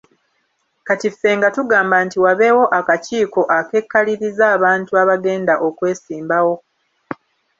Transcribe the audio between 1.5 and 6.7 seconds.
tugamba nti wabeewo akakiiko akekaliriza abantu abagenda okwesimbawo.